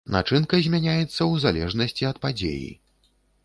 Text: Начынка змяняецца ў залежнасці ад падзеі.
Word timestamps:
Начынка 0.13 0.55
змяняецца 0.67 1.11
ў 1.11 1.33
залежнасці 1.45 2.09
ад 2.13 2.17
падзеі. 2.27 2.69